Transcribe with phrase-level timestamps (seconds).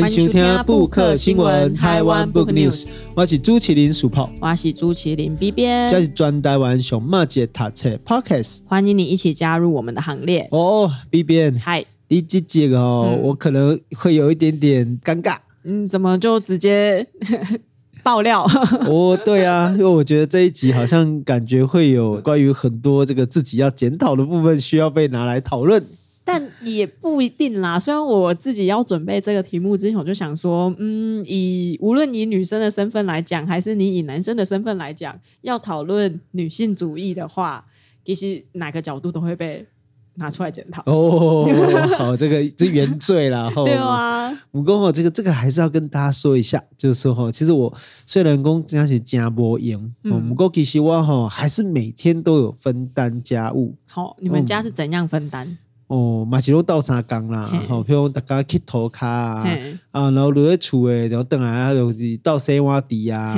[0.00, 2.86] 欢迎收听《布克新闻》台湾 Book News。
[3.16, 8.60] 我是朱麒麟 Super，我是朱麒麟 b b，，这是专台湾熊猫姐读册 Podcast。
[8.64, 15.38] 欢迎你一起加入我们的行列哦 b b，，嗨，第几集哦、嗯，我可能会有一点点尴尬。
[15.64, 17.04] 嗯，怎么就直接
[18.04, 18.48] 爆料？
[18.86, 25.84] 哦，对啊，因为我觉得这一集好像感觉会有关于很多这个自己要检讨的部分，需要被拿来讨论。
[26.28, 27.80] 但也不一定啦。
[27.80, 37.64] 虽然我自己要准备这个题目之前，我就想说，嗯，以无论以女生的身份来讲，还是你以男生的身份来讲，要讨论女性主义的话，
[38.04, 39.66] 其实哪个角度都会被
[40.16, 40.82] 拿出来检讨。
[40.84, 41.48] 哦，
[41.96, 43.50] 好，这个 是原罪啦。
[43.54, 47.72] 对啊，不过哦，这个这个还是要跟大家说一下，就是说哈，其实我
[48.04, 49.94] 虽然讲这样是家播赢，
[50.28, 53.74] 不过其实我哈还是每天都有分担家务。
[53.86, 55.56] 好，你们家是怎样分担？
[55.88, 59.44] 嗯哦，嘛是拢斗相共啦，吼，比如大家去涂骹啊，
[59.90, 63.34] 啊，然后留在厝诶，然后等来就是倒洗碗底啊，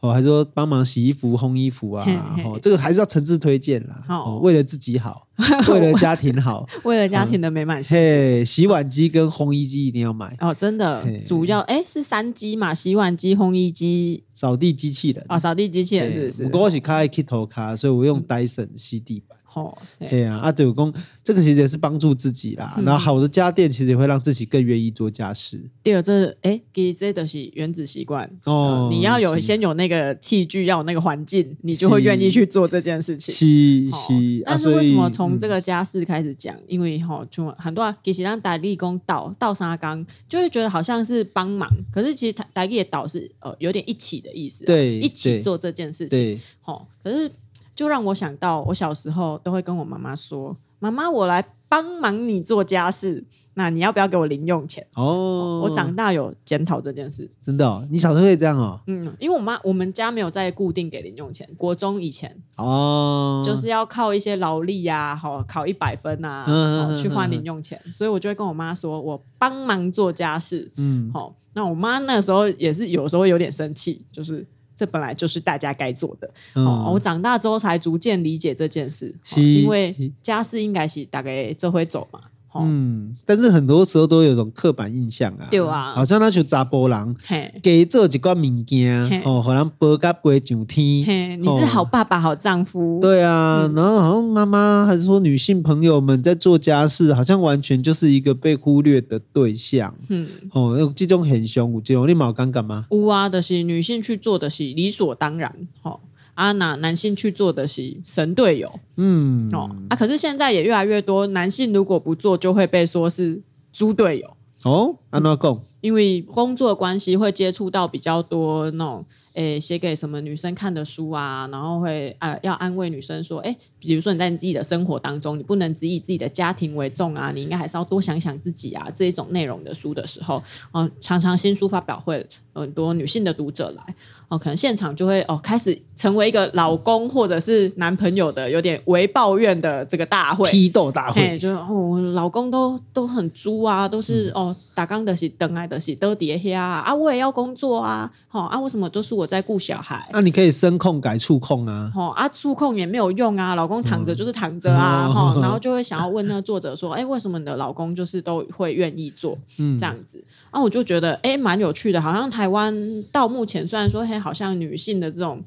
[0.00, 2.04] 哦，还是说帮忙洗衣服、烘衣服啊，
[2.44, 5.28] 哦，这个还是要诚挚推荐啦，哦，为了自己好，
[5.70, 10.36] 为了家庭好，为了家庭的美满，嘿，洗碗机跟烘衣机一定要买。
[10.40, 15.24] 哦，真的，主要哎是三机嘛，洗碗机、烘衣机、扫地机器人。
[15.28, 16.42] 啊，扫地机器人是不是？
[16.42, 19.38] 不过我是开去涂骹，所以我用 Dyson 吸地板。
[19.54, 22.74] 哦，对啊，啊，就讲这个其实也是帮助自己啦。
[22.78, 25.60] 嗯、然后好的家电其实也会让自己更愿意做家事。
[25.82, 28.90] 第二，这哎，其实这都是原子习惯哦、呃。
[28.90, 33.34] 你要有先有那个器具，要有那个环境，你就会愿意去做这件事情。
[33.34, 36.56] 是是、哦，但是为什么从这个家事开始讲？
[36.56, 46.40] 嗯、因为哈，就很多其实让打力工倒倒沙缸，就会觉得好像是帮忙，可是其实打力的倒是呃有点一起的意思，对，一起做这件事情。
[46.62, 47.30] 好，可是。
[47.74, 53.24] 就让我想到，我小时候都会跟我妈妈说：“妈妈，我来帮忙你做家事，
[53.54, 57.86] 那你要不要给我零用钱？”哦，我长大有检讨这件事，真的哦？
[57.90, 58.78] 你小时候会这样哦？
[58.86, 74.46] 嗯，因为我妈我们家没有在固定给零用钱，国中以前哦，就是要靠一些劳力呀，好考一百分啊，去换零用钱，所以我就会跟我妈说：“我帮忙做家事。”嗯，好，那我妈那时候也是有时候有点生气，就是。
[74.82, 76.28] 这本来就是大家该做的。
[76.54, 82.20] 嗯、哦，我长大之后才逐渐理解这件事，哦、因为家事应该是大概这会走嘛。
[82.60, 87.16] 嗯，但是很多时候都有种刻板印象啊，对啊，好像那就查波人
[87.62, 102.86] 给做几罐物件哦，好像包甲不会上天，你是好爸爸、好丈夫，对啊，然后好像妈妈还是说女性朋友们在做家事，好像完全就是一个被忽略的对象，嗯，哦，这种很凶，这种你冇感觉吗？
[102.90, 106.00] 有啊，的是女性去做的是理所当然，哦。
[106.34, 114.36] 啊，那男性去做的是神队友，嗯，哦，啊，可是现在也越来越多男性如果不做，就会被说是猪队友。
[114.64, 115.60] 哦，安怎讲？
[115.80, 119.04] 因为工作关系会接触到比较多那种。
[119.34, 121.48] 诶，写给什么女生看的书啊？
[121.50, 128.86] 然后会啊，要安慰女生说，诶，比如说你在你自己的生活当中，你不能只以自己的家庭为重啊，你应该还是要多想想自己啊。
[128.94, 130.42] 这一种内容的书的时候，
[130.72, 133.94] 哦，常常新书发表会，很多女性的读者来，
[134.32, 149.26] 哦，可能现场就会哦，开始成为一个老公或者是男朋友的有点微抱怨的这个大会，批斗大会，就哦，老公都都很猪啊，都是、嗯、哦，打刚的是等来的是都叠下啊，啊，我也要工作啊，好、哦、啊，为什么都是我？
[149.32, 160.18] 在顾小孩，那、啊、你可以声控改触控啊，哦啊，触控也没有用啊，老公躺着就是躺着啊，哈、嗯，然后就会想要问那个作者说，哎、欸，为什么你的老公就是都会愿意做这样子？
[160.18, 165.42] 嗯、啊，我就觉得哎，蛮、欸、有趣的，好像台湾到目前虽然说嘿，好像女性的这种，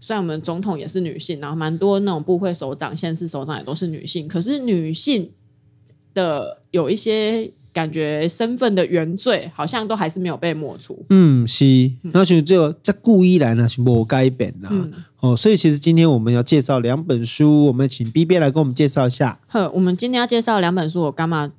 [0.00, 5.30] 虽然我们总统也是女性，然后蛮多那种部会首长、县市首长也都是女性，可是女性
[6.12, 7.52] 的有一些。
[7.74, 11.06] 感觉身份的原罪好像都还是没有被抹除。
[11.08, 14.68] 嗯，是，那就这个在故意来呢，是没改变啦。
[14.70, 19.40] 嗯，哦，所以其实今天我们要介绍两本书，我们请 B B 来跟我们介绍一下。
[19.46, 21.50] 呵，我们今天要介绍两本书，我干嘛？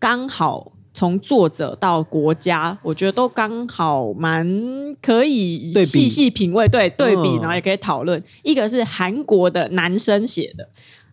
[0.00, 8.22] 刚好从作者到国家，我觉得都刚好蛮可以细细品味，对，对比，然后也可以讨论。
[8.42, 10.68] 一个是韩国的男生写的。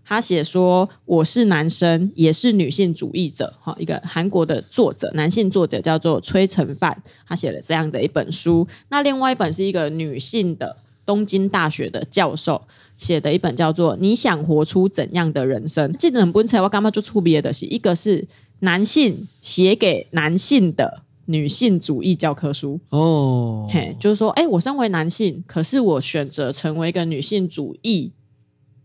[0.09, 8.65] 他写说：“我是男生，也是女性主义者。”哈，一个韩国的作者，男性作者叫做崔成范，他写了这样的一本书。
[8.88, 12.62] 那另外一本是一个女性的东京大学的教授
[12.95, 15.91] 写的一本，叫做《你想活出怎样的人生》。
[16.00, 17.51] 这本书我刚嘛就出别的？
[17.51, 18.25] 是一个是
[18.59, 28.12] 男性写给男性的女性主义教科书哦，嘿，就是说，哎，我身为男性，可是我选择成为一个女性主义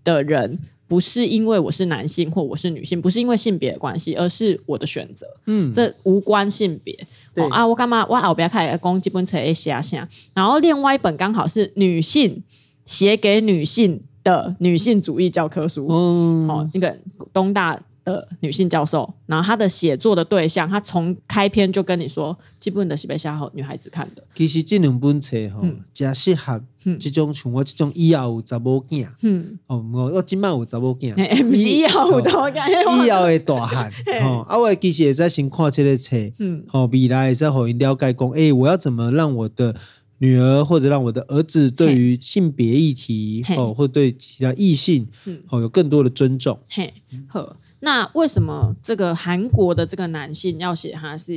[0.04, 0.58] 的人。
[0.88, 5.26] 不是因为我是男性或我是女性，不是因为性别的关系，而是我的选择。
[5.46, 6.94] 嗯，这无关性别。
[7.32, 8.04] 对哦、啊，我干嘛？
[8.06, 12.42] 我后边开始讲这本册一下下，然后另外一本刚好是女性
[12.84, 16.98] 写给女性的女性主义教科书，嗯，哦，那个
[17.32, 17.82] 东大。
[18.04, 24.22] 的女性教授，然后她的写作的对象，她从开篇就跟你说，基本的是被写给女孩子看的。
[24.34, 26.62] 其实这两本册吼，真适合
[26.98, 31.14] 这种像我这种以后有查某囝，嗯，哦，我我今晚有查某囝，
[31.44, 39.74] 不是以后有查某囝，以后的大汉，吼，啊，我其实也在先看这个册，嗯，好，未来也在互因了解讲，哎，我要怎么让我的
[40.18, 45.06] 女儿或者让我的儿子对于性别议题，哦，或对其他异性，
[45.50, 46.92] 哦，有更多的尊重，嘿，
[47.28, 47.56] 好。
[47.84, 51.32] 那为什么这个韩国的这个男性要写他是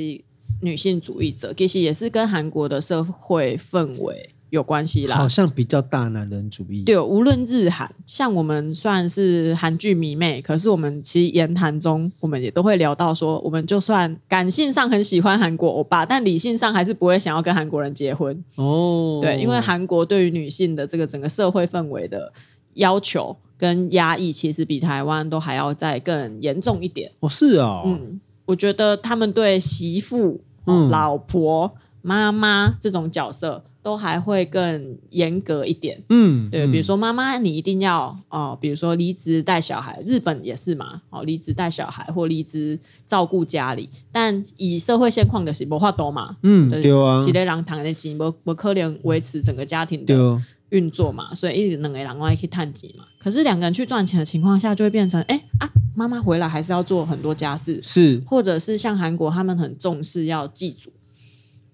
[0.61, 1.51] 女性主义者？
[1.53, 5.15] 其实也是跟韩国的社会氛围有关系啦。
[5.17, 6.83] 好像比较大男人主义。
[6.83, 18.43] 对，无论日韩，像我们算是韩剧迷妹，可是我们其实言谈中，我们也都会聊到说，我们就算感性上很喜欢韩国欧巴，但理性上还是不会想要跟韩国人结婚。
[18.53, 22.31] 哦，对，因为韩国对于女性的这个整个社会氛围的
[22.75, 23.35] 要求。
[23.57, 27.11] 跟压抑其实比台湾都还要再更严重一点。
[27.19, 50.41] 哦，是哦，嗯，我觉得他们对媳妇、嗯、老婆、妈妈这种角色都还会更严格一点，嗯，对，比如说妈妈你一定要哦，比如说离职带小孩，日本也是嘛，哦，离职带小孩或离职照顾家里，但以社会现况的是无法多嘛，嗯，对啊，几个人谈的钱不不可能维持整个家庭的。
[50.69, 53.05] 运作嘛，所以一直两个人外去探集嘛。
[53.19, 60.91] 可是两个人去赚钱的情况下，就会变成哎啊，妈妈回来还是要做很多家事，是，或者是像韩国他们很重视要祭祖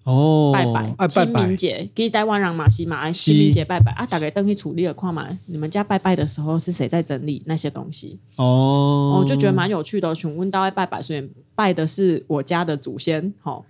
[0.04, 9.20] 哦，拜拜，清明节给台湾人嘛是嘛，清明节拜拜啊，大概等去处理了看嘛，你们家拜拜的时候是谁在整理那些东西哦？
[9.20, 10.12] 我就觉得蛮有趣的。
[10.14, 13.64] 询问到拜拜，所以拜的是我家的祖先，好，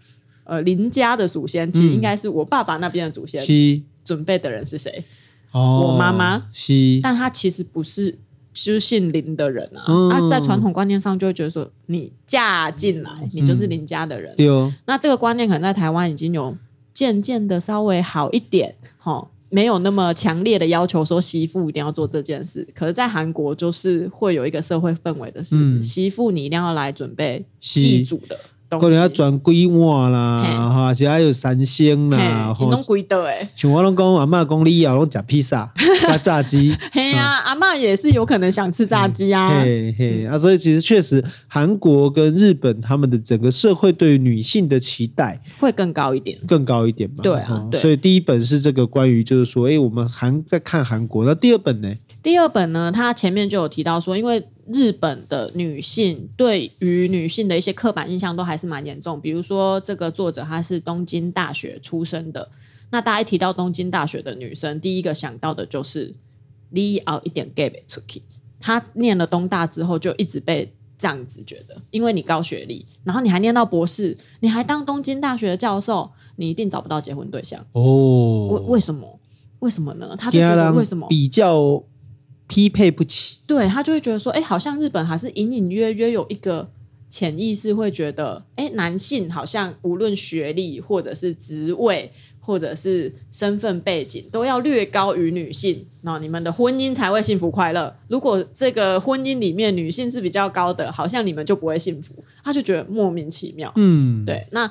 [0.44, 3.40] 呃，邻家的祖先，其实应该是我爸爸那边的祖先。
[4.04, 5.04] 准备的人是谁？
[5.52, 8.18] 哦，我妈妈是，但她其实不是，
[8.54, 9.84] 就是姓林的人啊。
[9.86, 14.34] 嗯、啊，在传统观念上就会觉得说，你嫁进来，你就是林家的人。
[14.34, 14.74] 对哦、嗯。
[14.86, 16.56] 那这个观念可能在台湾已经有
[16.94, 22.66] 渐渐的稍微好一点，哈，没有那么强烈的要求说媳妇一定要做这件事。
[22.74, 28.38] 可是，在韩国就是会有一个社会氛围的是，嗯、媳妇你一定要来准备祭祖的。
[28.78, 33.24] 可能要转规划啦，哈，而且还有三星啦，你拢贵的。
[33.24, 33.48] 诶。
[33.54, 35.72] 像我拢讲阿嬷讲你以后拢吃披萨
[36.02, 51.92] 加炸鸡，嘿啊，阿嬷也是有可能想吃炸鸡啊，嘿嘿啊，所以其实确实韩国跟日本他们的整个社会对于女性的期待会更高一点，更高一点嘛，对啊，所以第一本是这个关于就是说，哎，我们韩在看韩国，那第二本呢？
[52.22, 59.20] 第二本呢，它前面就有提到说，因为日本的女性对于女性的一些刻板印象都还是蛮严重。
[59.20, 62.48] 比如说，这个作者她是东京大学出身的，
[62.90, 66.14] 那大家一提到东京大学的女生，第一个想到的就是
[66.70, 68.22] 你熬一点 gay 出去。
[68.60, 78.48] 她念了东大之后，就一直被这样子觉得，因为你高学历，然后你还念到博士，你还当东京大学的教授，你一定找不到结婚对象哦。
[78.48, 79.18] 为为什么？
[79.58, 80.14] 为什么呢？
[80.16, 81.82] 他就觉得为什么比较？
[82.46, 86.70] 匹配不起，对，他就会觉得说，哎，好像日本还是隐隐约约有一个
[87.08, 97.94] 潜意识，会觉得，哎，男性好像无论学历或者是职位或者是身份背景，都要略高于女性，那你们的婚姻才会幸福快乐。
[98.08, 102.14] 如果这个婚姻里面女性是比较高的，好像你们就不会幸福。
[102.42, 103.72] 他就觉得莫名其妙。
[103.76, 104.46] 嗯，对。
[104.50, 104.70] 那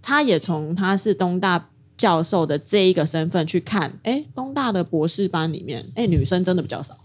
[0.00, 6.96] 他也从他是东大教授的这一个身份去看，哎，东大的博士班里面，哎，女生真的比较少。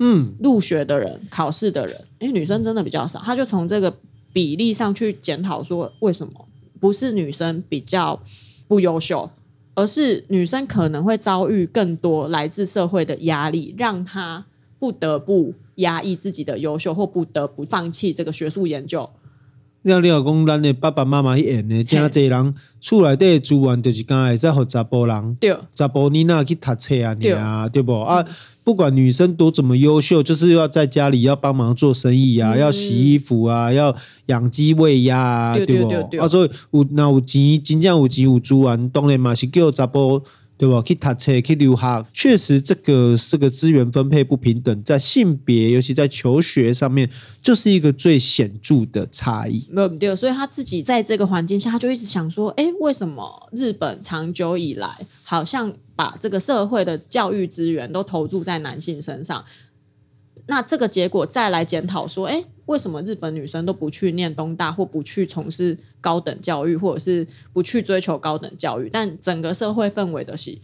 [0.00, 3.94] 嗯，入学的人、考试的人，因为女生真的比较少，他就从这个
[4.32, 6.32] 比例上去检讨说，为什么
[6.80, 8.18] 不是女生比较
[8.66, 9.30] 不优秀，
[9.74, 14.46] 而是女生可能会遭遇更多来自社会的压力，让她
[14.78, 19.10] 不得不压抑自己的优秀，或不得不放弃这个学术研究。
[19.82, 28.22] 你你老公，咱的爸爸妈妈一演的，真济人厝内底资源就是刚才在和查甫人，对，查甫囡仔去读册啊，你啊，对不啊？
[28.70, 33.92] 不管女生多怎么优秀，就是要在家里要帮忙做生意啊，嗯、要洗衣服啊，要
[34.26, 35.88] 养鸡喂鸭啊，对不？
[36.20, 40.22] 啊，所以有那有钱，真正有钱有资源，当然嘛是叫查甫。
[40.60, 40.82] 对吧？
[40.84, 47.08] 去读册，去留学，确实这个这个资源分配不平等，在性别，尤其在求学上面，
[47.40, 49.66] 就是一个最显著的差异。
[49.70, 59.42] 没有对，所以他自己在这个环境下，他就一直想说：哎，为什么日本长久以来好像把这个社会的教育资源都投注在男性身上？
[60.46, 68.88] 那这个结果再来检讨说：哎，为什么日本女生都不去念东大，或不去从事高等教育，或者是不去追求高等教育？
[68.88, 70.56] 但整个社会氛围的是。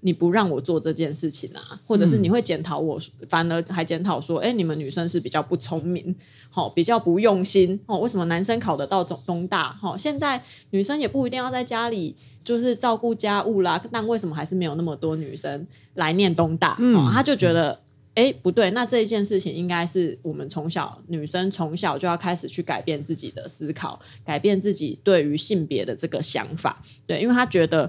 [0.00, 6.14] 你不让我做这件事情啊，或者是你会检讨我，嗯、反而还检讨说，哎、欸，你们女生是比较不聪明，
[6.48, 9.76] 好，比较不用心，哦，为什么男生考得到中东大？
[9.82, 16.76] 哦，现在女生也不一定要在家里就是照顾家务啦，但为什么还是没有那么多女生来念东大？
[16.78, 17.80] 嗯，他就觉得，
[18.16, 27.88] 哎、欸，不对，那这一件事情应该是我们从小女生从小就要开始去改变自己的思考，改变自己对于性别的这个想法，对，因为他觉得。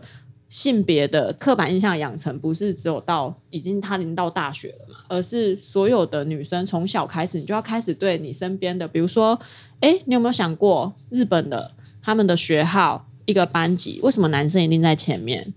[0.49, 9.37] 性别的刻板印象养成不是只有到已经他已经到大学了嘛，而是所有的女生从小开始，你就要开始对你身边的，比如说，
[9.81, 15.53] 哎，你有没有想过日本的他们的学号一个班级，为什么男生一定在前面，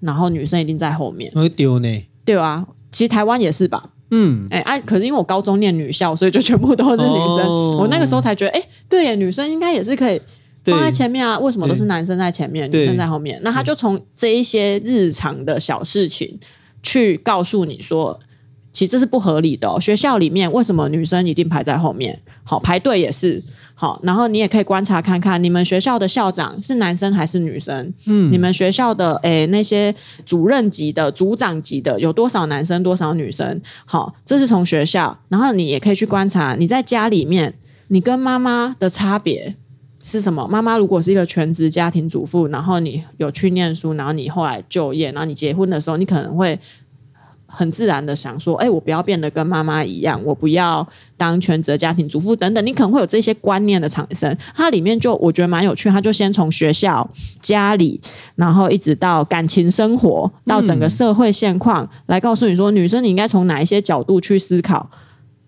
[0.00, 1.32] 然后女生一定在后面？
[1.32, 2.06] 会丢呢？
[2.26, 3.92] 对啊，其实台湾也是吧。
[4.10, 7.46] 嗯，哎哎，可是因为我高中念女校，所以就全部都是女生。
[7.46, 10.20] 哦、我那个时候才觉得，哎，对耶，女生应该也是可以。
[10.66, 11.38] 放在前面啊？
[11.38, 13.38] 为什么都是男生在前面，女生在后面？
[13.42, 16.40] 那他就从这一些日常的小事情
[16.82, 18.18] 去告诉你说，
[18.74, 19.80] 其实这是不合理的哦。
[19.80, 22.20] 学校里面为什么女生一定排在后面？
[22.42, 23.42] 好，排队也是
[23.74, 23.98] 好。
[24.02, 27.94] 然后你也可以观察看看，你们学校的校长是男生还是女生？
[28.06, 29.94] 嗯，你们学校的诶那些
[30.26, 33.62] 主任级的、组长级的有多少男生，多少女生？
[33.86, 35.16] 好，这是从学校。
[35.28, 37.54] 然后你也可以去观察你在家里面，
[37.88, 39.54] 你跟妈妈的差别。
[40.06, 40.46] 是什么？
[40.46, 46.60] 妈妈如果是一个全职家庭主妇，然后你有去念书，然后你后来就业，然后你结婚的时候，你可能会
[47.54, 54.36] 很自然的想说：“哎，我不要变得跟妈妈一样，我不要当全职家庭主妇等等。”你可能会有这些观念的产生。
[54.54, 57.08] 它里面就我觉得蛮有趣，它就先从学校、
[57.40, 58.00] 家里，
[58.34, 64.90] 然后一直到感情生活，到整个社会现况，嗯、来告诉你说，女生你应该从哪一些角度去思考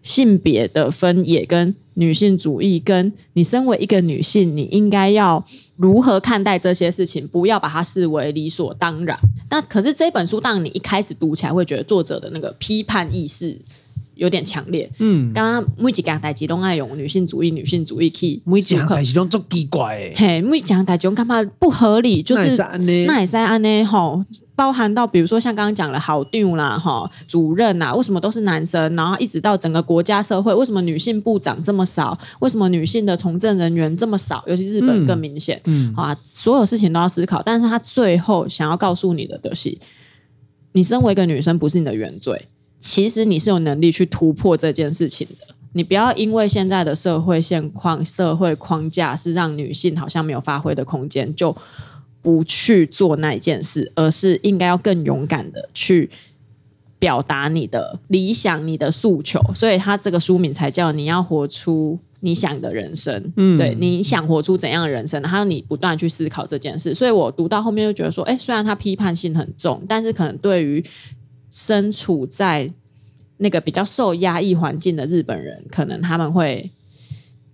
[0.06, 1.74] 性别的分野跟。
[1.98, 5.42] 女性主义跟你身为一个女性，你应该要
[5.76, 7.26] 如何看待这些事情？
[7.26, 9.18] 不要把它视为理所当然。
[9.48, 13.58] 那可是这本书，当你一开始读起来，会觉得作者的那个批判意识
[14.16, 14.90] 有点强烈。
[14.98, 20.12] 嗯，刚刚每一件代志都爱用女性主义、女性主义去，每一件代志都做奇怪。
[20.16, 22.22] 嘿，每一件代志我干嘛不合理？
[22.22, 22.56] 就是
[23.06, 24.24] 那也是安呢吼。
[24.56, 28.96] 包含到，比如说像刚刚讲了校长啦，哈，主任呐，为什么都是男生？
[28.96, 32.18] 然后一直到整个国家社会，为什么女性部长这么少？
[32.40, 34.42] 为什么女性的从政人员这么少？
[34.46, 35.60] 尤其日本更明显。
[35.66, 37.42] 嗯，嗯啊，所有事情都要思考。
[37.44, 39.76] 但是他最后想要告诉你的就是，
[40.72, 42.48] 你身为一个女生不是你的原罪，
[42.80, 45.54] 其实你是有能力去突破这件事情的。
[45.72, 51.56] 你不要因为现在的社会现况、社会框架是让女性好像没有发挥的空间，就。
[52.22, 56.10] 不去做那一件事，而是应该要更勇敢的去
[56.98, 59.40] 表达你的理想、你的诉求。
[59.54, 63.30] 所以，他这个书名才叫“你要活出你想的人生”。
[63.38, 65.22] 嗯，对，你想活出怎样的人生？
[65.22, 66.92] 还有你不断去思考这件事。
[66.92, 70.84] 所以我读到后面就觉得说，哎，虽然他批判性很重，但是可能对于
[71.50, 72.72] 身处在
[73.38, 76.70] 那个比较受压抑环境的日本人，可能他们会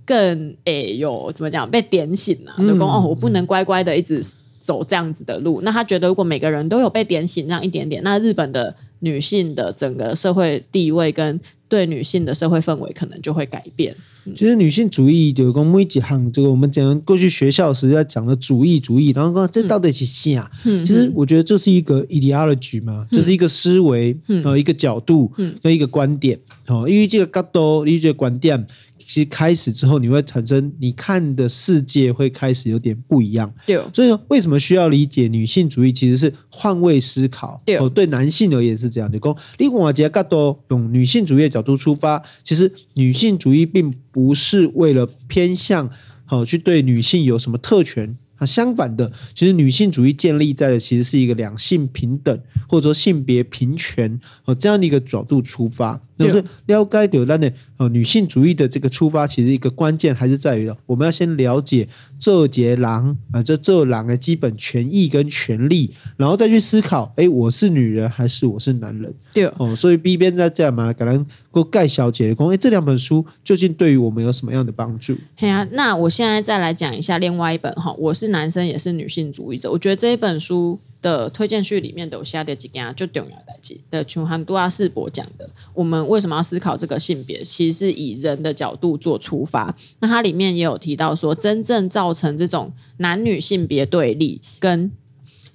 [0.05, 4.23] 更诶有怎么讲被点醒了、啊，就说、嗯、哦，我不能乖乖的一直。
[4.63, 11.41] 走这样子的路，那他觉得如果每个人都有被点醒这样一点点，那日本的女性的整个社会地位跟
[11.73, 13.97] 对女性的社会氛围可能就会改变。
[14.27, 20.51] 嗯、其实女性主义有个每几行，这个我们讲过去学校时在讲的主义主义，然后说这到底是啥？
[20.67, 28.67] 嗯、其实我觉得这是一个 ideology 嘛，嗯、就是一个思维，嗯、呃，一个角度，嗯，跟一个观点，哦，因为这个角度，你这个观点。
[29.07, 33.53] 其实开始之后，你会产生你看的世界会开始有点不一样。
[33.67, 35.93] 对，所以说为什么需要理解女性主义？
[35.93, 37.57] 其实是换位思考。
[37.65, 39.19] 对，哦，对男性而言是这样的。
[39.19, 45.91] 讲，另外一个角度，用女性主义的角度出发，其实女性主义并不是为了偏向，
[46.25, 48.17] 好去对女性有什么特权。
[48.39, 56.01] 啊相反的，其实女性主义建立在的其实是一个两性平等，或者说性别平权哦这样的一个角度出发。
[56.27, 61.89] 那么了解到咱的哦女性主义的这个出发，其实一个关键还是在于我们要先了解
[62.19, 69.15] 这节狼啊，这这狼的基本权益跟权利，然后再去思考，哎，我是女人还是我是男人？
[69.33, 75.17] 对哦，所以 B 边在这样嘛，可能够盖小姐的说，哎，这两本书究竟对于我们有什么样的帮助？
[75.37, 80.79] 对啊，那我现在再来讲一下另外一本哈，我是男生也是女性主义者，我觉得这一本书。
[81.03, 87.43] 的推荐序里面都有写的几件就重要代志的，琼韩多亚世博讲的，我们为什么要思考这个性别？
[87.43, 89.77] 其实是以人的角度做出发。
[89.99, 94.93] 那它里面也有提到说，真正造成这种男女性别对立跟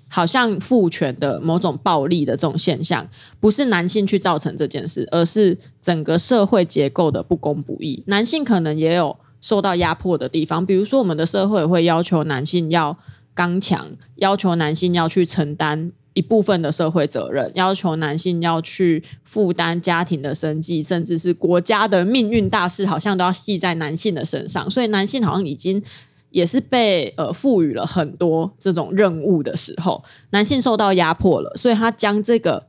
[0.09, 8.03] 好像父权的某种暴力的这种现象，不是男性去造成这件事，而是整个社会结构的不公不义。
[8.07, 12.97] 男性可能也有受到压迫的地方，比如说我们的社会会要求男性要
[13.37, 24.69] 刚强，要求男性要去承担一部分的社会责任，要求男性要去负担家庭的生计，甚至是国家的命运大事，好像都要系在男性的身上。
[24.71, 25.83] 所以男性好像已经。
[26.29, 32.67] 也是被呃赋予了很多这种任务的时候，男性受到压迫了，所以他将这个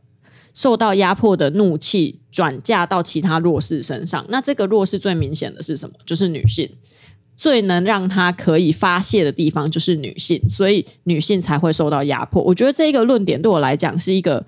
[0.54, 4.24] 受到压迫的怒气转嫁到其他弱势身上。
[4.28, 5.96] 那这个弱势最明显的是什么？
[6.06, 6.70] 就是女性，
[7.38, 12.42] 最能让他可以发泄的地方就是女性，所以女性才会受到压迫。
[12.42, 14.44] 我觉得这个论点对我来讲是一个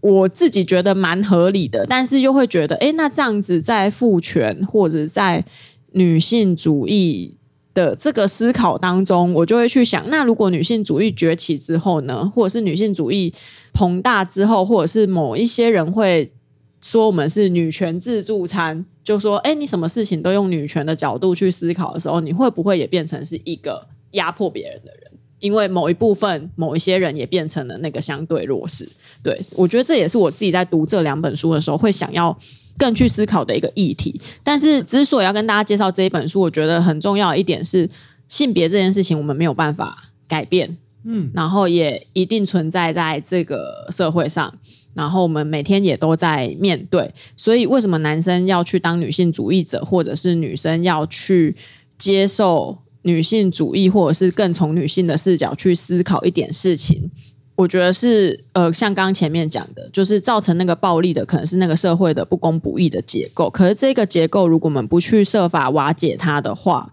[0.00, 5.44] 我自己觉得蛮合理的，但是又会觉得，诶，那这样子在父权或者在
[5.92, 7.34] 女性主义。
[7.74, 13.32] 的这个思考当中，我就会去想，那如果女性主义崛起之后呢，或者是女性主义
[13.72, 16.32] 膨大之后，或者是某一些人会
[16.80, 25.12] 说我们是女权自助餐，就说，哎，你什么事情都用女权的角度去思考的时候，你会不会也变成是一个压迫别人的人？
[25.38, 28.88] 因为某一部分、某一些人也变成了那个相对弱势。
[29.22, 32.36] 对，我觉得这也是我自己在读这两本书的时候会想要。
[32.78, 37.90] 更去思考的一个议题，但是之所以要跟大家介绍这一本书，我觉得很重要一点是
[38.28, 44.52] 性别这件事情我们没有办法改变，嗯，然后也一定存在在这个社会上，
[44.94, 51.56] 然后我们每天也都在面对，所以为什么男生要去当女性主义者，或者是女生要去
[51.96, 57.10] 接受女性主义，或者是更从女性的视角去思考一点事情？
[57.54, 63.50] 我觉得是，呃，像刚前面讲的，就是造成那个暴力的，可能是那个社会的不公不义的结构。
[63.50, 66.92] 可是这个结构，如果我们不去设法瓦解它的话，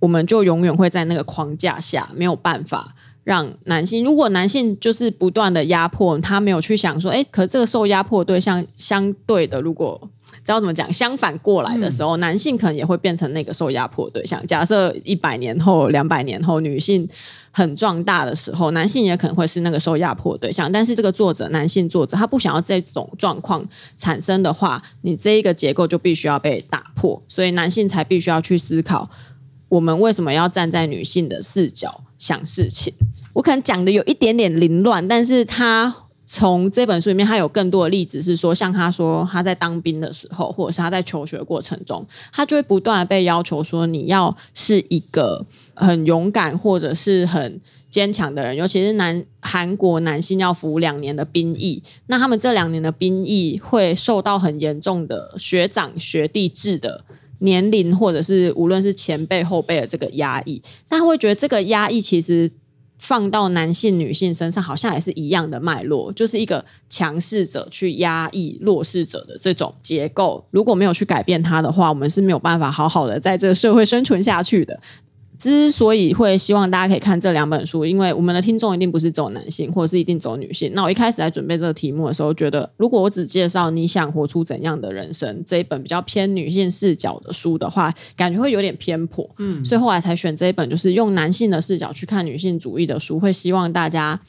[0.00, 2.94] 我们就永远会在那个框架下，没有办法
[3.26, 4.04] 让男性。
[4.04, 10.00] 如果男性就是不断的压迫，他没有去想说，哎，可是这个受压迫对象相对的，如果
[10.44, 10.92] 知道怎么讲？
[10.92, 14.46] 相反过来的时候，嗯、男性可能也会变成那个受压迫对象。
[14.46, 17.08] 假设一百年后、两百年后，女性
[17.50, 20.70] 很壮大的时候，男性也可能会是那个受压迫对象。
[20.70, 27.20] 但是这个作者，男性作者，他不想要这种状况产生的话，你这一个结构就必须要被打破。
[27.26, 29.10] 所以男性才必须要去思考，
[29.68, 32.94] 我们为什么要站在女性的视角想事情。
[33.36, 35.94] 我可能讲的有一点点凌乱，但是他。
[36.28, 48.56] 从这本书里面，他有更多的例子是说，像他说他在当兵的时候，或者是他在求学过程中，他就会不断的被要求说，你要是一个很勇敢或者是很坚强的人。
[48.56, 57.04] 尤其是男韩国男性要服两年的兵役，那他们这两年的兵役会受到很严重的学长学弟制的
[57.38, 62.50] 年龄，或者是无论是前辈后辈的这个压抑，但他会觉得这个压抑其实。
[62.98, 70.44] 放到男性、女性身上，好像也是一样的脉络，就是一个强势者去压抑弱势者的这种结构。
[70.50, 74.80] 如果没有去改变它的话，我们是没有办法好好的在这个社会生存下去的。
[75.38, 80.70] 之所以会希望大家可以看这两本书，因为我们的听众一定不是走男性，或者是一定走女性。
[80.74, 89.28] 那我一开始在准备这个题目的时候，觉得如果我只介绍你想活出怎样的人生这一本比较偏女性视角的书的话，感觉会有点偏颇。
[89.38, 94.20] 嗯，所以后来才选这一本，就是用男性的视角去看女性主义的书，会希望大家，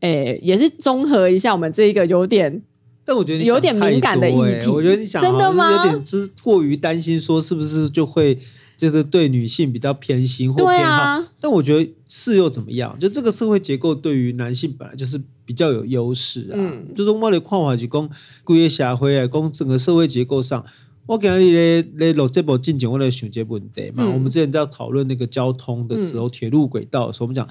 [0.00, 2.62] 诶、欸，也是综合一下我们这一个有点，
[3.04, 4.70] 但我觉得你有点敏感的议题。
[4.70, 5.84] 我觉得你想真的吗？
[5.84, 8.38] 有点就是过于担心，说是不是就会。
[8.78, 12.96] 就是对女性比较偏心或偏好，啊、但我觉得是又怎么样？
[12.98, 16.54] 就这个社会结构对于男性本来就是比较有优势啊。
[16.54, 18.10] 嗯、就是我的看法是讲，
[18.44, 20.64] 规个社会啊，讲整个社会结构上，
[21.04, 24.04] 我今日咧咧录这部进前，我来想这问题嘛。
[24.04, 27.46] 嗯、我们之前在讨论那个交通的时候，铁路轨道的时候，我们讲。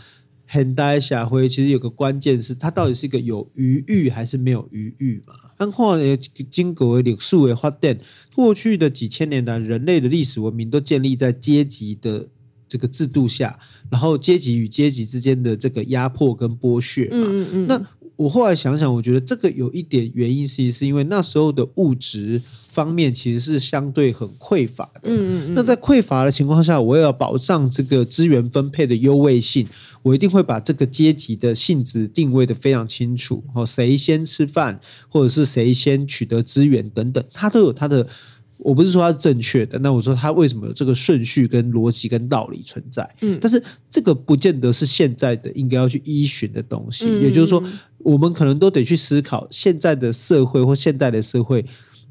[0.49, 5.33] 现代社会其实有个关键是，它到底是一个有余裕还是没有余裕嘛？
[5.57, 6.17] 按看诶，
[6.49, 7.97] 经过历史的发展，
[8.33, 12.27] 过去的几千年来，人类的历史文明都建立在阶级的
[12.69, 17.27] 这个制度下，然后阶级与阶级之间的这个压迫跟剥削嘛。
[17.27, 17.67] 嗯嗯嗯。
[17.67, 17.81] 那
[18.17, 25.01] 我后来想想，我觉得这个有一点原因，是是因为那时候的物质方面其实是相对很匮乏的。
[25.03, 25.53] 嗯嗯嗯。
[25.53, 29.65] 那在匮乏的情况下，我也要保障这个资源分配的优位性，
[30.01, 33.43] 我一定会把这个阶级的性质定位的非常清楚。
[33.53, 38.07] 哦，谁先吃饭，或者是谁先取得资源等等，它都有它的。
[38.57, 43.07] 我不是说它是正确的，那我说它为什么有这个顺序跟逻辑跟道理存在？
[43.21, 47.05] 嗯，但是这个不见得是现在的应该要去依循的东西。
[47.05, 47.63] 嗯，也就是说，
[47.99, 51.63] 我们可能都得去思考现在的社会或现代的社会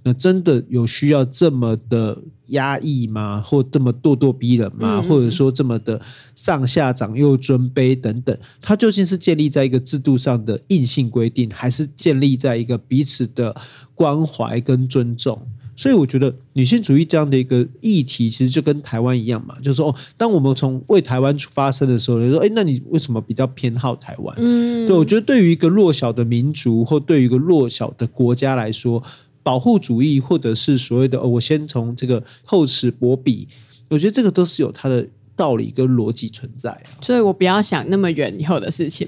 [0.05, 3.41] 那真的有需要这么的压抑吗？
[3.41, 5.01] 或这么咄咄逼人吗？
[5.01, 6.01] 嗯、或者说这么的
[6.37, 8.39] 上下长幼尊卑等等？
[8.63, 13.57] 它究竟是建立在一个制度上的硬性规定，还是建立在一个彼此的
[13.97, 15.45] 关怀跟尊重？
[15.77, 24.35] 所以我觉得女性主义这样的一个议题，其实就跟台湾一样嘛，就是说，哦，当我们从为台湾发声的时候，你说，哎，那你为什么比较偏好台湾？
[24.39, 29.03] 嗯，对，我觉得对于一个弱小的民族或对于一个弱小的国家来说，
[29.43, 33.47] 保护主义或者是所谓的，哦，我先从这个厚此薄彼，
[33.89, 36.89] 我觉得这个都是有它的道理跟逻辑存在啊。
[37.03, 39.07] 所以我不要想那么远以后的事情。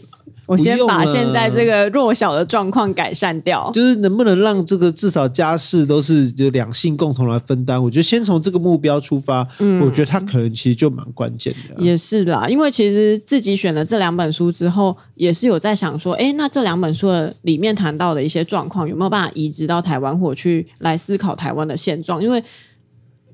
[0.49, 7.79] 我先把现在这个弱小的状况改善掉，就是能不能让这个至少家事都是就两性共同来分担？
[7.81, 11.77] 我觉得先从这个目标出发，嗯，我觉得他可能其实就蛮关键的啊。
[11.79, 22.23] 也是啦，因为其实自己选了这两本书之后，也是有在想说，哎，那这两本书的里面谈到的一些状况，有没有办法移植到台湾，或去来思考台湾的现状？
[22.23, 22.43] 因为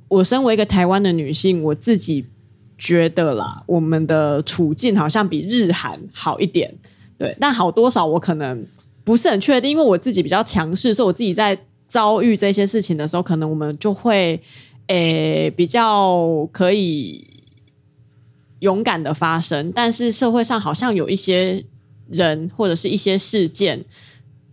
[0.09, 2.27] 我身为一个台湾的女性，我自己
[2.77, 6.75] 觉得啦，我们的处境好像比日韩好一点。
[7.19, 8.67] 对，但好多少我可能
[9.05, 14.41] 不是很确定，因为我自己比较强势，所以我自己在遭遇这些事情的时候，可能我们就会
[14.89, 17.27] 诶比较可以
[18.61, 19.73] 勇敢的发声。
[19.73, 21.65] 但是社会上好像有一些
[22.09, 23.85] 人或者是一些事件，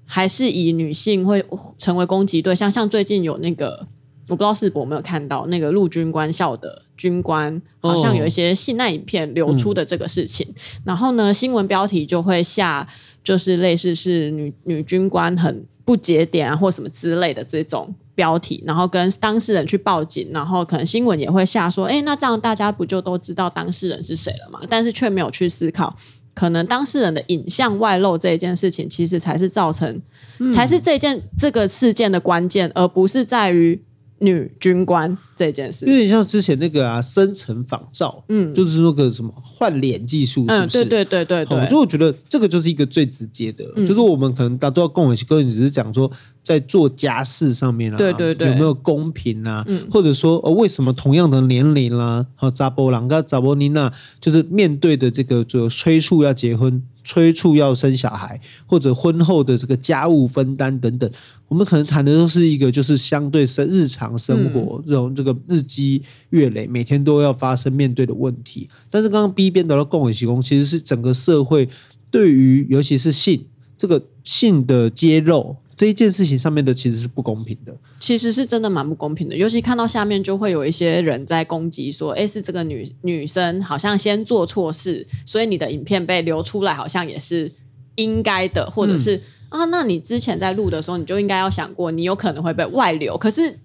[0.06, 1.44] 还是以女性会
[1.78, 3.88] 成为攻击对象，像最近有那个。
[4.32, 10.48] 我不知道世博有没有看到那个陆军官校的军官，好像有一些性爱影片流出的这个事情。
[10.48, 12.88] 哦嗯、然后呢，新闻标题就会下，
[13.22, 18.64] 就是类似是女女军官很不节点啊，或什么之类的这种标题。
[18.66, 24.62] 然后跟当事人去报警，然后可能新闻也会下说，哎，那这样大家不就都知道当事人是谁了吗？
[24.70, 25.94] 但是却没有去思考，
[26.34, 30.02] 可能当事人的影像外露这一件事情，其实才是造成，
[30.40, 33.84] 嗯、才是这件这个事件的关键，而不是在于。
[34.22, 40.84] 女军官这件事，有点像之前那个啊，深层仿照，嗯，就是那个什么换脸技术，是不是？
[40.84, 41.70] 嗯，对对对对对。
[41.70, 46.10] 就我觉得这个就是一个最直接的，嗯、就是我们可能大家都要共同跟你只是讲说，
[46.44, 49.64] 在做家事上面啊，对对对，有没有公平啊？
[49.68, 56.84] 嗯、或者说，呃，为什么同样的年龄啦、啊，和扎波朗跟扎波尼娜，就是面对的这个就催促要结婚。
[57.04, 61.10] 催促要生小孩，或者婚后的这个家务分担等等，
[61.48, 68.70] 我们可能谈的都是一个就是相对生日常生活这种这个日积月累，每天都要发生面对的问题。
[68.90, 71.68] 但是刚刚 B 边聊到共有提供，其实是整个社会
[72.10, 73.46] 对于尤其是性
[73.78, 75.58] 这个性的揭露。
[75.82, 79.36] 这一件事情上面的其实是不公平的，其实是真的蛮不公平的。
[79.36, 87.52] 尤其看到下面就会有一些人在攻击说：“哎，是这个女女生好像先做错事，所以你的影片被流出来，好像也是
[87.96, 89.16] 应该的，或者是、
[89.50, 93.18] 嗯、啊，那你之前在录的时候，你就应该要想过，你有可能会被外流。
[93.18, 93.58] 可是。”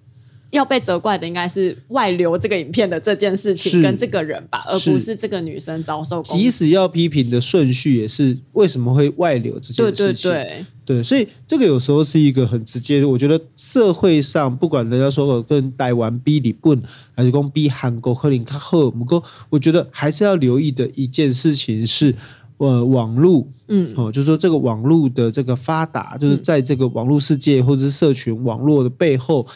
[0.56, 6.22] 要被责怪的应该是外流这个影片的这件事情跟这个人吧，而不是这个女生遭受。
[6.22, 9.96] 即使要批评的顺序也是为什么会外流这件事情。
[9.96, 13.08] 对对对，对，所以这个有时候是一个很直接的。
[13.08, 16.82] 我觉得社会上不管人家说的跟台湾比日本，
[17.14, 22.14] 还是讲比韩国可能较好，不过我觉得还是要留意的一件事情是，
[22.56, 29.46] 呃，网络，嗯，哦，就是说这个网络的这个发达，就是在这个网络世界或者是社群网络的背后。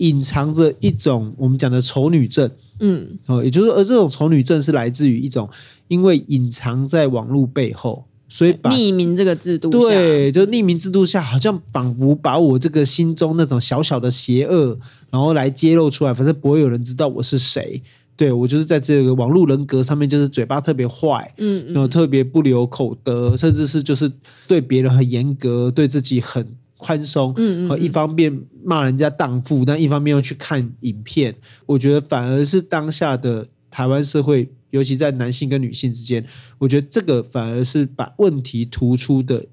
[0.00, 5.48] 隐藏着一种我们讲的丑女症，嗯，哦，也就是说，而这种丑女症是来自于一种
[5.88, 14.78] 因为隐藏在网络背后，所以把匿名这个制度，对，就匿名制度下，好像仿佛把我这个心中那种小小的邪恶，
[15.10, 17.82] 然后来揭露出来，反正不会有人知道我是谁。
[18.16, 24.10] 对，我就是在这个网络人格上面，就是嘴巴特别坏，嗯，嗯，然后特别不留口德，甚至是就是
[24.46, 26.46] 对别人很严格，对自己很。
[26.80, 31.34] 宽松，嗯，和一方面骂人家荡妇，但一方面又去看影片，
[31.66, 36.24] 我觉得反而是当下的台湾社会，尤其在男性跟女性之间，
[36.58, 39.44] 我觉得这个反而是把问题突出的，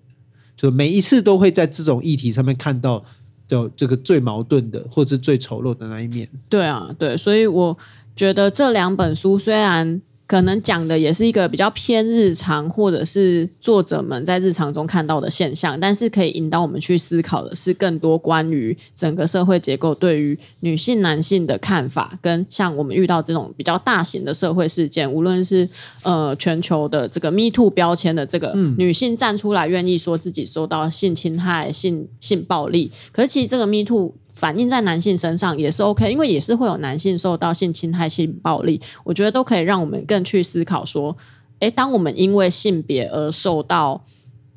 [0.55, 3.03] 就每一次都会在这种议题上面看到
[3.47, 6.27] 的这个最矛盾的，或者是最丑陋的那一面。
[6.49, 7.77] 对啊，对，所以我
[8.15, 10.01] 觉得这两本书虽然。
[10.27, 25.67] 可能讲的也是一个比较偏日常，或者是作者们在日常中看到的现象，但是可以引导我们去思考的是更多关于整个社会结构对于女性、男性的看法，跟像我们遇到这种比较大型的社会事件，无论是
[26.03, 34.13] 呃全球的这个 Me Too 标签的这个女性站出来愿意说自己受到性侵害、性性暴力，可是其实这个 Me Too。
[34.37, 41.17] 反映在男性身上也是 OK，因为也是会有男性受到性侵害、性暴力，我觉得都可以让我们更去思考说，
[41.59, 44.05] 诶，当我们因为性别而受到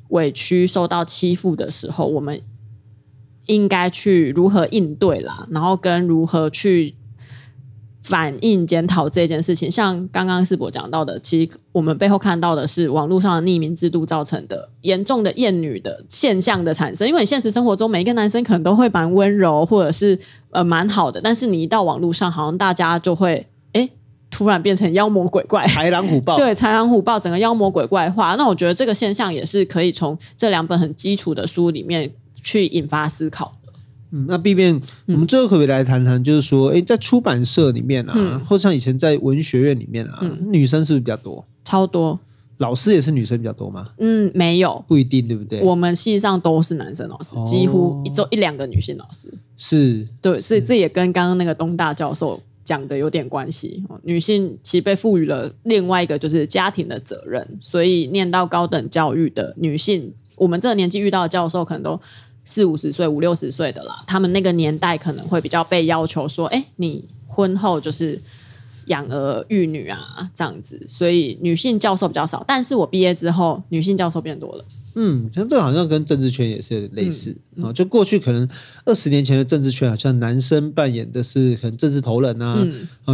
[0.09, 2.39] 委屈、受到欺负的时候，我们
[3.47, 6.95] 应该去如何应对啦，然后跟如何去。
[8.01, 17.07] 反映检讨这件事情，像刚刚世博讲到的，其实我们背后看到的是网络上的匿名制度造成的严重的厌女的现象的产生。
[17.07, 20.17] 因为你现实生活中每一个男生可能都会蛮温柔，或者是
[20.49, 23.87] 呃蛮好的，但是你一到网络上，好像大家就会哎
[24.31, 28.33] 突然变成妖魔鬼怪、 豺狼虎豹，对，豺狼虎豹，整个妖魔鬼怪化。
[28.35, 32.11] 那我觉得这个现象也是可以从这两本很基础的书里面
[32.41, 33.53] 去引发思考。
[34.11, 41.45] 嗯，那 B 面，我们最后可不可以来谈谈，就是说，哎、欸，在出版社里面啊，嗯、或像以前在文学院里面啊，嗯、女生是不是比较多？
[41.63, 42.19] 超多。
[42.57, 43.87] 老师也是女生比较多吗？
[43.97, 45.61] 嗯，没有，不一定，对不对？
[45.61, 49.27] 我们系上都是男生老师，哦、几乎一周一两个女性老师。
[49.57, 53.83] 是，对，所以这也跟刚刚那个东大教授讲的有点关系。
[54.03, 61.99] 女性其实被赋予了另外一个就是家庭的责任，所以念到高等教育的女性，我们这个年纪遇到的教授可能都。
[62.51, 68.21] 四五十岁、五六十岁的啦，他们那个年代可能会比较被要求说：“哎，你婚后就是
[68.87, 72.43] 养儿育女啊，这样子。”所以女性教授比较少。
[72.45, 74.65] 但是我毕业之后，女性教授变多了。
[74.95, 77.73] 嗯，像这好像跟政治圈也是类似啊、嗯。
[77.73, 78.45] 就过去可能
[78.83, 82.67] 二十年前的政治圈，好像男生扮演的是可能政治头人啊，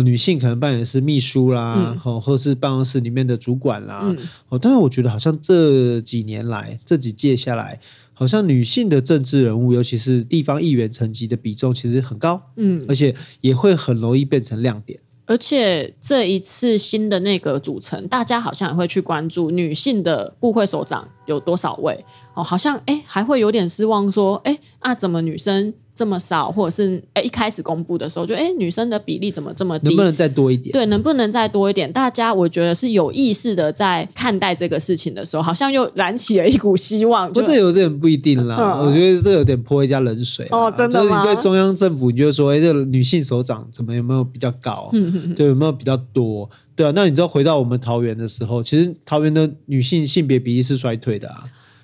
[0.03, 3.99] 女性可能扮演的是秘书啦，哦、嗯，或是办公室里面的主管啦。
[4.01, 4.15] 哦、
[4.49, 7.79] 嗯，但是我觉得好像这几年来，这几届下来。
[8.19, 14.99] 好像女性的政治人物，尤其是地方议员层级的比重，其实很高，嗯，而且也会很容易变成亮点。
[15.27, 25.73] 而且这一次新的内阁组成，大家好像也会去关注女性的部会首长有多少位哦，好像哎还会有点失望说，说哎啊怎么女生？
[25.97, 29.87] 这么少，或者是哎，一开始公布的时候就哎，女生的比例怎么这么低？
[29.87, 30.71] 能不能再多一点？
[30.71, 31.91] 对，能不能再多一点？
[31.91, 37.33] 大家我觉得是有意识的在看待这个事情的时候，好像又燃起了一股希望。
[37.33, 40.47] 这有点不一定啦，嗯、我觉得这有点泼一家冷水。
[40.51, 41.23] 哦，真的吗？
[41.23, 44.91] 就是你对中央政府，你就说哎，这个女性首长怎么有没有比较高？
[44.93, 46.47] 嗯嗯对，有没有比较多？
[46.77, 51.43] 对啊，那你知道回到我们桃园的时候，其实桃园的女性性别比例是衰退的啊。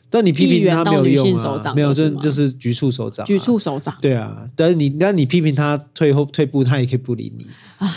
[0.10, 4.48] 但你批评他没有用啊，没有，这就是局促首长，局促首长，对啊。
[4.56, 7.48] 但是你，那你批评他退后退步，他也可以不理你。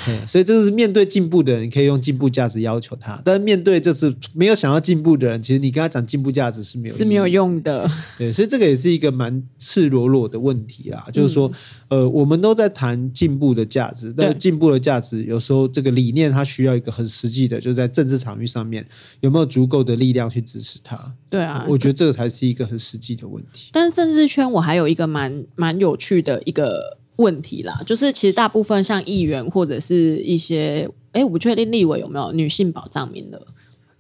[0.27, 7.91] 所以这是面对进步的人，你可以用进步价值要求他；但是面对这是没有想要进步的人，其实你跟他讲进步价值是没有是没有用的。
[8.19, 11.07] 对，所以这个也是一个蛮赤裸裸的问题啦。
[11.13, 11.51] 就是说，
[11.89, 18.87] 呃，我们都在谈进步的价值，但进步的价值有时候这个理念它需要一个很实际的，就是在政治场域上面
[19.21, 21.15] 有没有足够的力量去支持它。
[21.31, 23.71] 对啊，我觉得这个才是一个很实际的问题。
[23.73, 26.99] 但是政治圈我还有一个蛮蛮有趣的一个。
[27.17, 33.41] 问题啦，就是其实大部分像议员或者是一些，哎，我不确定立委有没有女性保障名额？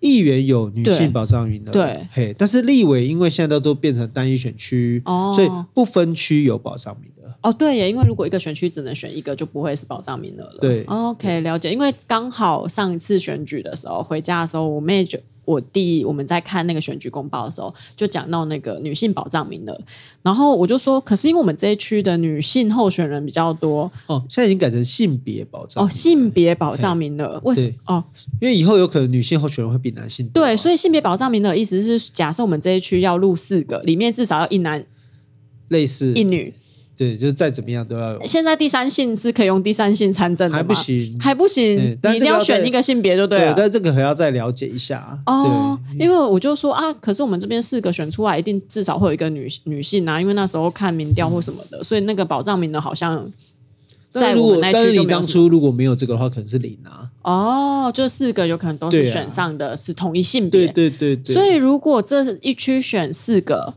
[0.00, 7.34] 议员有女性保障名额，对，嘿，但是立委因为现在都都变成单一选区，哦，所以不分区有保障名额。
[7.42, 10.58] 哦，对耶，因为如果一个选区只能选一个，就不会是保障名额了。
[10.60, 11.72] 对，OK，了解。
[11.72, 15.18] 因为刚好上一次选举的时候回家的时候，我妹就。
[15.46, 19.80] 我弟我们在看那个选举公报的时候，就讲到那个女性保障名额，
[20.22, 23.90] 然后我就说，可是因为我们这一区的女性候选人比较多。
[24.08, 27.72] 哦，现在已经改成性别保障哦，性别保障名额为什么？
[27.86, 28.04] 哦，
[28.40, 34.84] 因为以后有可能女性候选人会比男性多，对，所以性别保障名额的意思是，假设我们这一区要录四个，里面至少要一男，
[35.68, 36.12] 类似。
[36.12, 36.52] 一女。
[36.96, 38.22] 对，就是再怎么样都要有。
[38.24, 40.56] 现在第三性是可以用第三性参政的吗？
[40.56, 41.98] 还不行，还不行。
[42.02, 43.52] 你一定要选一个性别就对了。
[43.52, 45.06] 对，但这个还要再了解一下。
[45.26, 53.30] 哦，因为我就说啊，可是我们这边四个选出来，一定至少会有一个女女性啊，因为那时候看民调或什么的，所以那个保障名额好像
[54.12, 54.72] 在我们那区就没有。
[54.72, 57.10] 但是你当初如果没有这个的话，可能是零啊。
[57.20, 60.66] 哦，就四个有可能都是选上的是同一性别。
[60.68, 61.34] 对对对对。
[61.34, 63.74] 所以如果这一区选四个，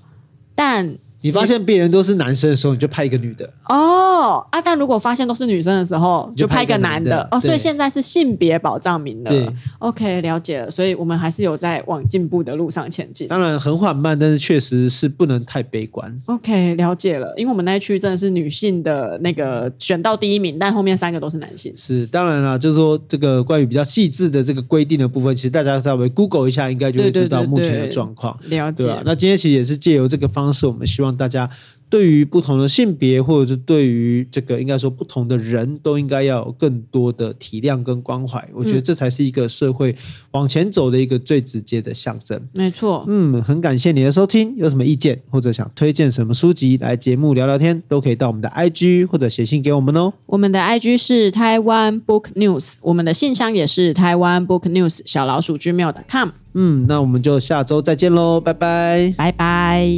[0.56, 4.62] 但你发现别人都是男生的时候，你就拍一个女的哦啊！
[4.62, 7.40] 但如果发现都是女生的时候，就拍一个男的哦。
[7.40, 9.30] 所以现在是性别保障名额。
[9.30, 10.72] 对，OK，了解了。
[10.72, 13.28] 所以我们还是有在往进步的路上前进。
[13.28, 16.22] 当然很缓慢，但是确实是不能太悲观。
[16.26, 17.34] OK，了解了。
[17.38, 21.74] 因为我们那一区真的是女性的那个选到第一名，但后面三个都是男性。
[21.76, 28.38] 是，当然了，就是说这个关于比较细致的这个规定的部分，其实大家稍微 Google 一下，应该就会知道目前的状况。
[28.46, 28.96] 了解。
[29.06, 31.20] 那今天其实也是借由这个方式，我们希望。
[31.20, 31.50] 大家
[31.90, 38.48] 对于不同的性别，或者是对于这个应该说不同的人都应该要有更多的体谅跟关怀。
[38.54, 39.96] 我觉得这才是一个社会
[40.32, 42.40] 往前走的一个最直接的象征。
[42.54, 44.56] 没错，嗯，很感谢你的收听。
[44.56, 50.14] 有什么意见或者想推荐什么书籍来节目聊聊天，都可以到我们的 IG 或者写信给我们哦。
[50.28, 56.30] 我们的 IG 是台湾 Book News，我们的信箱也是台湾 Book News 小老鼠 gmail.com。
[56.54, 59.90] 嗯，那我们就下周再见喽，拜拜，拜拜。